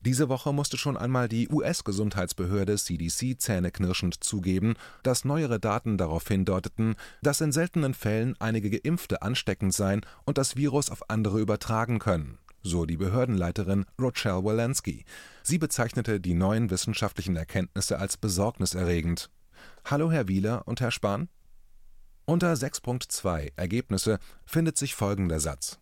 Diese 0.00 0.28
Woche 0.28 0.52
musste 0.52 0.76
schon 0.76 0.96
einmal 0.96 1.28
die 1.28 1.48
US-Gesundheitsbehörde 1.48 2.76
CDC 2.76 3.38
zähneknirschend 3.38 4.24
zugeben, 4.24 4.74
dass 5.04 5.24
neuere 5.24 5.60
Daten 5.60 5.98
darauf 5.98 6.26
hindeuteten, 6.26 6.96
dass 7.22 7.40
in 7.40 7.52
seltenen 7.52 7.94
Fällen 7.94 8.34
einige 8.40 8.70
Geimpfte 8.70 9.22
ansteckend 9.22 9.72
seien 9.72 10.00
und 10.24 10.36
das 10.36 10.56
Virus 10.56 10.90
auf 10.90 11.10
andere 11.10 11.38
übertragen 11.38 12.00
können 12.00 12.38
so 12.62 12.86
die 12.86 12.96
Behördenleiterin 12.96 13.86
Rochelle 14.00 14.44
Walensky. 14.44 15.04
Sie 15.42 15.58
bezeichnete 15.58 16.20
die 16.20 16.34
neuen 16.34 16.70
wissenschaftlichen 16.70 17.36
Erkenntnisse 17.36 17.98
als 17.98 18.16
besorgniserregend. 18.16 19.30
Hallo, 19.84 20.10
Herr 20.10 20.28
Wieler 20.28 20.66
und 20.66 20.80
Herr 20.80 20.90
Spahn? 20.90 21.28
Unter 22.24 22.52
6.2 22.52 23.52
Ergebnisse 23.56 24.18
findet 24.44 24.76
sich 24.76 24.94
folgender 24.94 25.40
Satz. 25.40 25.78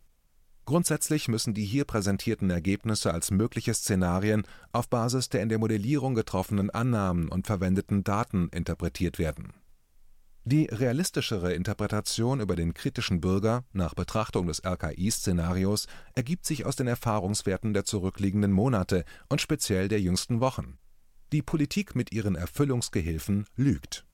Grundsätzlich 0.64 1.28
müssen 1.28 1.54
die 1.54 1.64
hier 1.64 1.84
präsentierten 1.84 2.50
Ergebnisse 2.50 3.12
als 3.12 3.30
mögliche 3.30 3.74
Szenarien 3.74 4.44
auf 4.72 4.88
Basis 4.88 5.28
der 5.28 5.42
in 5.42 5.48
der 5.48 5.58
Modellierung 5.58 6.14
getroffenen 6.14 6.70
Annahmen 6.70 7.28
und 7.28 7.46
verwendeten 7.46 8.04
Daten 8.04 8.48
interpretiert 8.50 9.18
werden 9.18 9.52
die 10.48 10.64
realistischere 10.64 11.52
Interpretation 11.52 12.40
über 12.40 12.56
den 12.56 12.72
kritischen 12.72 13.20
Bürger 13.20 13.64
nach 13.72 13.94
Betrachtung 13.94 14.46
des 14.46 14.64
RKI-Szenarios 14.64 15.86
ergibt 16.14 16.46
sich 16.46 16.64
aus 16.64 16.74
den 16.74 16.86
Erfahrungswerten 16.86 17.74
der 17.74 17.84
zurückliegenden 17.84 18.52
Monate 18.52 19.04
und 19.28 19.40
speziell 19.40 19.88
der 19.88 20.00
jüngsten 20.00 20.40
Wochen. 20.40 20.78
Die 21.32 21.42
Politik 21.42 21.94
mit 21.94 22.12
ihren 22.12 22.34
Erfüllungsgehilfen 22.34 23.46
lügt. 23.56 24.06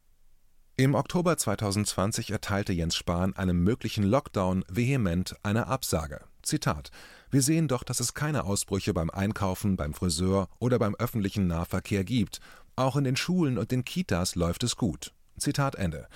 Im 0.77 0.97
Oktober 0.97 1.37
2020 1.37 2.33
erteilte 2.33 2.73
Jens 2.73 2.97
Spahn 2.97 3.37
einem 3.37 3.63
möglichen 3.63 4.03
Lockdown 4.03 4.65
vehement 4.69 5.37
eine 5.45 5.69
Absage. 5.69 6.21
Zitat: 6.43 6.91
Wir 7.31 7.43
sehen 7.43 7.69
doch, 7.69 7.85
dass 7.85 8.01
es 8.01 8.13
keine 8.13 8.43
Ausbrüche 8.43 8.93
beim 8.93 9.11
Einkaufen, 9.11 9.77
beim 9.77 9.95
Friseur 9.95 10.49
oder 10.59 10.81
beim 10.81 10.97
öffentlichen 10.97 11.47
Nahverkehr 11.47 12.03
gibt. 12.03 12.41
Auch 12.75 12.97
in 12.97 13.05
den 13.05 13.15
Schulen 13.15 13.57
und 13.57 13.71
den 13.71 13.85
Kitas 13.85 14.35
läuft 14.35 14.65
es 14.65 14.75
gut. 14.77 15.13
Zitat 15.39 15.75
Ende. 15.75 16.07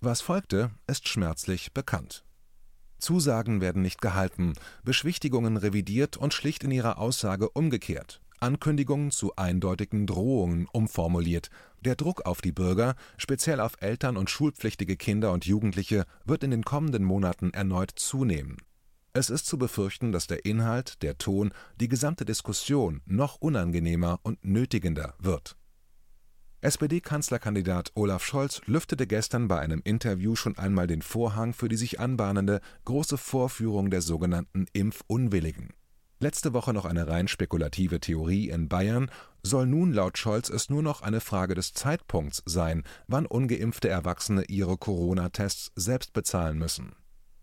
Was 0.00 0.20
folgte, 0.20 0.70
ist 0.86 1.08
schmerzlich 1.08 1.72
bekannt. 1.74 2.24
Zusagen 2.98 3.60
werden 3.60 3.82
nicht 3.82 4.00
gehalten, 4.00 4.54
Beschwichtigungen 4.84 5.56
revidiert 5.56 6.16
und 6.16 6.34
schlicht 6.34 6.64
in 6.64 6.70
ihrer 6.70 6.98
Aussage 6.98 7.50
umgekehrt, 7.50 8.20
Ankündigungen 8.40 9.10
zu 9.10 9.36
eindeutigen 9.36 10.06
Drohungen 10.06 10.66
umformuliert. 10.72 11.50
Der 11.80 11.96
Druck 11.96 12.26
auf 12.26 12.40
die 12.42 12.52
Bürger, 12.52 12.94
speziell 13.16 13.60
auf 13.60 13.80
Eltern 13.80 14.16
und 14.16 14.30
schulpflichtige 14.30 14.96
Kinder 14.96 15.32
und 15.32 15.46
Jugendliche, 15.46 16.04
wird 16.24 16.44
in 16.44 16.50
den 16.50 16.64
kommenden 16.64 17.04
Monaten 17.04 17.50
erneut 17.50 17.92
zunehmen. 17.96 18.58
Es 19.12 19.28
ist 19.28 19.46
zu 19.46 19.58
befürchten, 19.58 20.12
dass 20.12 20.28
der 20.28 20.44
Inhalt, 20.44 21.02
der 21.02 21.18
Ton, 21.18 21.52
die 21.80 21.88
gesamte 21.88 22.24
Diskussion 22.24 23.00
noch 23.06 23.36
unangenehmer 23.36 24.20
und 24.22 24.44
nötigender 24.44 25.14
wird 25.18 25.56
SPD-Kanzlerkandidat 26.62 27.92
Olaf 27.94 28.22
Scholz 28.22 28.60
lüftete 28.66 29.06
gestern 29.06 29.48
bei 29.48 29.58
einem 29.60 29.80
Interview 29.82 30.36
schon 30.36 30.58
einmal 30.58 30.86
den 30.86 31.00
Vorhang 31.00 31.54
für 31.54 31.70
die 31.70 31.76
sich 31.76 32.00
anbahnende 32.00 32.60
große 32.84 33.16
Vorführung 33.16 33.90
der 33.90 34.02
sogenannten 34.02 34.66
Impfunwilligen. 34.74 35.70
Letzte 36.18 36.52
Woche 36.52 36.74
noch 36.74 36.84
eine 36.84 37.08
rein 37.08 37.28
spekulative 37.28 37.98
Theorie 37.98 38.50
in 38.50 38.68
Bayern, 38.68 39.10
soll 39.42 39.66
nun 39.66 39.94
laut 39.94 40.18
Scholz 40.18 40.50
es 40.50 40.68
nur 40.68 40.82
noch 40.82 41.00
eine 41.00 41.22
Frage 41.22 41.54
des 41.54 41.72
Zeitpunkts 41.72 42.42
sein, 42.44 42.84
wann 43.08 43.24
ungeimpfte 43.24 43.88
Erwachsene 43.88 44.44
ihre 44.48 44.76
Corona-Tests 44.76 45.72
selbst 45.76 46.12
bezahlen 46.12 46.58
müssen 46.58 46.94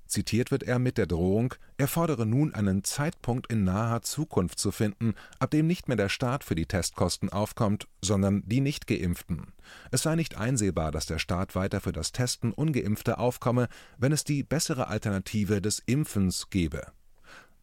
Zitiert 0.08 0.52
wird 0.52 0.64
er 0.64 0.80
mit 0.80 0.98
der 0.98 1.06
Drohung, 1.06 1.54
er 1.78 1.88
fordere 1.88 2.26
nun 2.26 2.54
einen 2.54 2.84
Zeitpunkt 2.84 3.52
in 3.52 3.64
naher 3.64 4.02
Zukunft 4.02 4.60
zu 4.60 4.72
finden, 4.72 5.16
ab 5.40 5.52
dem 5.52 5.68
nicht 5.68 5.88
mehr 5.88 5.98
der 5.98 6.10
Staat 6.10 6.44
für 6.44 6.56
die 6.56 6.66
Testkosten 6.66 7.30
aufkommt, 7.30 7.88
sondern 8.02 8.44
die 8.46 8.62
Nichtgeimpften. 8.62 9.54
Es 9.92 10.04
sei 10.04 10.16
nicht 10.16 10.38
einsehbar, 10.38 10.92
dass 10.92 11.06
der 11.06 11.20
Staat 11.20 11.56
weiter 11.56 11.82
für 11.82 11.92
das 11.92 12.12
Testen 12.12 12.54
ungeimpfter 12.54 13.20
aufkomme, 13.20 13.68
wenn 13.98 14.12
es 14.12 14.24
die 14.24 14.44
bessere 14.44 14.88
Alternative 14.88 15.62
des 15.62 15.80
Impfens 15.80 16.50
gebe. 16.50 16.88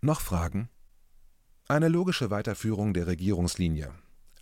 Noch 0.01 0.21
Fragen? 0.21 0.69
Eine 1.67 1.89
logische 1.89 2.31
Weiterführung 2.31 2.93
der 2.93 3.07
Regierungslinie. 3.07 3.91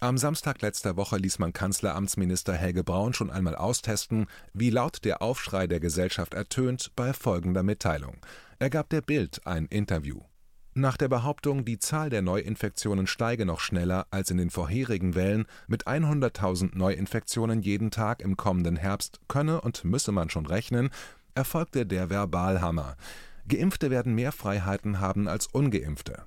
Am 0.03 0.19
Samstag 0.19 0.61
letzter 0.63 0.97
Woche 0.97 1.17
ließ 1.17 1.39
man 1.39 1.53
Kanzleramtsminister 1.53 2.55
Helge 2.55 2.83
Braun 2.83 3.15
schon 3.15 3.31
einmal 3.31 3.55
austesten, 3.55 4.27
wie 4.53 4.71
laut 4.71 5.05
der 5.05 5.23
Aufschrei 5.23 5.69
der 5.69 5.79
Gesellschaft 5.79 6.35
ertönt 6.35 6.91
bei 6.97 7.13
folgender 7.13 7.63
Mitteilung. 7.63 8.17
Er 8.59 8.69
gab 8.69 8.89
der 8.89 9.01
Bild 9.01 9.47
ein 9.47 9.67
Interview. 9.67 10.23
Nach 10.75 10.97
der 10.97 11.07
Behauptung, 11.07 11.65
die 11.65 11.79
Zahl 11.79 12.11
der 12.11 12.21
Neuinfektionen 12.21 13.07
steige 13.07 13.47
noch 13.47 13.61
schneller 13.61 14.09
als 14.11 14.29
in 14.33 14.39
den 14.39 14.51
vorherigen 14.51 15.15
Wellen 15.15 15.47
mit 15.69 15.87
100.000 15.87 16.77
Neuinfektionen 16.77 17.63
jeden 17.63 17.93
Tag 17.93 18.23
im 18.23 18.37
kommenden 18.37 18.75
Herbst 18.75 19.21
könne 19.29 19.61
und 19.61 19.85
müsse 19.85 20.11
man 20.11 20.31
schon 20.31 20.47
rechnen, 20.47 20.91
erfolgte 21.37 21.87
der 21.87 22.11
Verbalhammer. 22.11 22.97
Geimpfte 23.47 23.93
werden 23.93 24.17
mehr 24.17 24.33
Freiheiten 24.33 24.99
haben 24.99 25.29
als 25.29 25.47
ungeimpfte. 25.47 26.25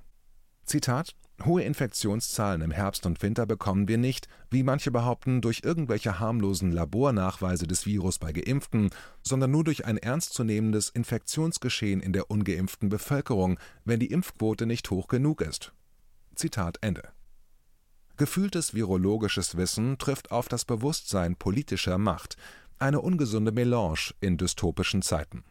Zitat 0.64 1.14
Hohe 1.44 1.62
Infektionszahlen 1.62 2.62
im 2.62 2.70
Herbst 2.70 3.04
und 3.04 3.22
Winter 3.22 3.44
bekommen 3.44 3.88
wir 3.88 3.98
nicht, 3.98 4.26
wie 4.50 4.62
manche 4.62 4.90
behaupten, 4.90 5.42
durch 5.42 5.60
irgendwelche 5.64 6.18
harmlosen 6.18 6.72
Labornachweise 6.72 7.66
des 7.66 7.84
Virus 7.84 8.18
bei 8.18 8.32
Geimpften, 8.32 8.90
sondern 9.22 9.50
nur 9.50 9.62
durch 9.62 9.84
ein 9.84 9.98
ernstzunehmendes 9.98 10.88
Infektionsgeschehen 10.88 12.00
in 12.00 12.14
der 12.14 12.30
ungeimpften 12.30 12.88
Bevölkerung, 12.88 13.58
wenn 13.84 14.00
die 14.00 14.10
Impfquote 14.10 14.64
nicht 14.64 14.90
hoch 14.90 15.08
genug 15.08 15.42
ist. 15.42 15.72
Zitat 16.34 16.78
Ende. 16.80 17.02
Gefühltes 18.16 18.72
virologisches 18.72 19.58
Wissen 19.58 19.98
trifft 19.98 20.30
auf 20.30 20.48
das 20.48 20.64
Bewusstsein 20.64 21.36
politischer 21.36 21.98
Macht, 21.98 22.36
eine 22.78 23.02
ungesunde 23.02 23.52
Melange 23.52 24.14
in 24.20 24.38
dystopischen 24.38 25.02
Zeiten. 25.02 25.44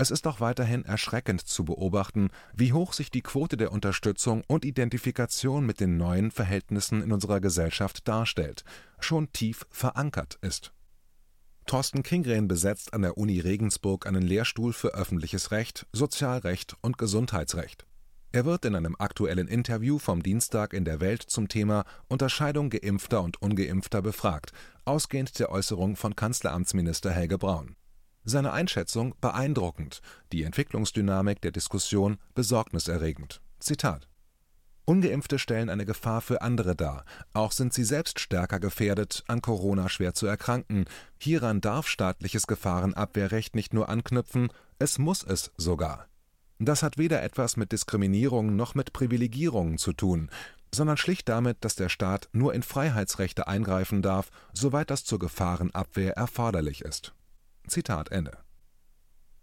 Es 0.00 0.10
ist 0.10 0.26
auch 0.26 0.40
weiterhin 0.40 0.82
erschreckend 0.86 1.42
zu 1.42 1.62
beobachten, 1.62 2.30
wie 2.54 2.72
hoch 2.72 2.94
sich 2.94 3.10
die 3.10 3.20
Quote 3.20 3.58
der 3.58 3.70
Unterstützung 3.70 4.42
und 4.46 4.64
Identifikation 4.64 5.66
mit 5.66 5.78
den 5.78 5.98
neuen 5.98 6.30
Verhältnissen 6.30 7.02
in 7.02 7.12
unserer 7.12 7.38
Gesellschaft 7.38 8.08
darstellt, 8.08 8.64
schon 8.98 9.30
tief 9.34 9.66
verankert 9.68 10.38
ist. 10.40 10.72
Thorsten 11.66 12.02
Kingren 12.02 12.48
besetzt 12.48 12.94
an 12.94 13.02
der 13.02 13.18
Uni 13.18 13.40
Regensburg 13.40 14.06
einen 14.06 14.22
Lehrstuhl 14.22 14.72
für 14.72 14.94
öffentliches 14.94 15.50
Recht, 15.50 15.86
Sozialrecht 15.92 16.76
und 16.80 16.96
Gesundheitsrecht. 16.96 17.84
Er 18.32 18.46
wird 18.46 18.64
in 18.64 18.76
einem 18.76 18.96
aktuellen 18.98 19.48
Interview 19.48 19.98
vom 19.98 20.22
Dienstag 20.22 20.72
in 20.72 20.86
der 20.86 21.00
Welt 21.00 21.20
zum 21.20 21.48
Thema 21.48 21.84
Unterscheidung 22.08 22.70
geimpfter 22.70 23.22
und 23.22 23.42
ungeimpfter 23.42 24.00
befragt, 24.00 24.52
ausgehend 24.86 25.38
der 25.38 25.50
Äußerung 25.50 25.96
von 25.96 26.16
Kanzleramtsminister 26.16 27.10
Helge 27.10 27.36
Braun. 27.36 27.76
Seine 28.24 28.52
Einschätzung 28.52 29.14
beeindruckend, 29.20 30.02
die 30.32 30.42
Entwicklungsdynamik 30.42 31.40
der 31.40 31.52
Diskussion 31.52 32.18
besorgniserregend. 32.34 33.40
Zitat 33.60 34.08
Ungeimpfte 34.84 35.38
stellen 35.38 35.70
eine 35.70 35.86
Gefahr 35.86 36.20
für 36.20 36.42
andere 36.42 36.74
dar. 36.74 37.04
Auch 37.32 37.52
sind 37.52 37.72
sie 37.72 37.84
selbst 37.84 38.18
stärker 38.18 38.58
gefährdet, 38.58 39.22
an 39.28 39.40
Corona 39.40 39.88
schwer 39.88 40.14
zu 40.14 40.26
erkranken. 40.26 40.86
Hieran 41.16 41.60
darf 41.60 41.86
staatliches 41.86 42.48
Gefahrenabwehrrecht 42.48 43.54
nicht 43.54 43.72
nur 43.72 43.88
anknüpfen, 43.88 44.52
es 44.80 44.98
muss 44.98 45.22
es 45.22 45.52
sogar. 45.56 46.06
Das 46.58 46.82
hat 46.82 46.98
weder 46.98 47.22
etwas 47.22 47.56
mit 47.56 47.72
Diskriminierung 47.72 48.56
noch 48.56 48.74
mit 48.74 48.92
Privilegierungen 48.92 49.78
zu 49.78 49.92
tun, 49.92 50.28
sondern 50.74 50.96
schlicht 50.96 51.28
damit, 51.28 51.58
dass 51.60 51.76
der 51.76 51.88
Staat 51.88 52.28
nur 52.32 52.52
in 52.52 52.62
Freiheitsrechte 52.62 53.46
eingreifen 53.46 54.02
darf, 54.02 54.30
soweit 54.52 54.90
das 54.90 55.04
zur 55.04 55.20
Gefahrenabwehr 55.20 56.16
erforderlich 56.16 56.82
ist. 56.82 57.14
Zitat 57.70 58.10
Ende. 58.10 58.38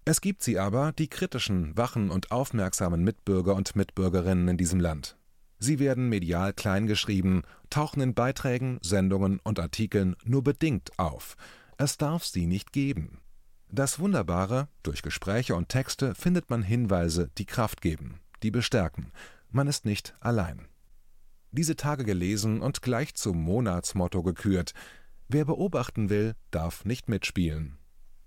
Es 0.05 0.21
gibt 0.21 0.41
sie 0.41 0.57
aber, 0.57 0.93
die 0.93 1.09
kritischen, 1.09 1.75
wachen 1.75 2.11
und 2.11 2.31
aufmerksamen 2.31 3.03
Mitbürger 3.03 3.55
und 3.55 3.75
Mitbürgerinnen 3.75 4.47
in 4.47 4.57
diesem 4.57 4.79
Land. 4.79 5.17
Sie 5.59 5.79
werden 5.79 6.07
medial 6.07 6.53
kleingeschrieben, 6.53 7.41
tauchen 7.69 8.01
in 8.01 8.13
Beiträgen, 8.13 8.79
Sendungen 8.81 9.39
und 9.43 9.59
Artikeln 9.59 10.15
nur 10.23 10.43
bedingt 10.43 10.97
auf. 10.97 11.35
Es 11.77 11.97
darf 11.97 12.23
sie 12.23 12.45
nicht 12.45 12.71
geben. 12.71 13.19
Das 13.69 13.99
Wunderbare, 13.99 14.69
durch 14.83 15.01
Gespräche 15.01 15.55
und 15.55 15.69
Texte 15.69 16.15
findet 16.15 16.49
man 16.49 16.61
Hinweise, 16.61 17.29
die 17.37 17.45
Kraft 17.45 17.81
geben, 17.81 18.21
die 18.43 18.51
bestärken. 18.51 19.11
Man 19.49 19.67
ist 19.67 19.83
nicht 19.83 20.15
allein. 20.21 20.67
Diese 21.51 21.75
Tage 21.75 22.05
gelesen 22.05 22.61
und 22.61 22.81
gleich 22.81 23.15
zum 23.15 23.37
Monatsmotto 23.37 24.23
gekürt. 24.23 24.73
Wer 25.27 25.43
beobachten 25.43 26.09
will, 26.09 26.35
darf 26.51 26.85
nicht 26.85 27.09
mitspielen. 27.09 27.77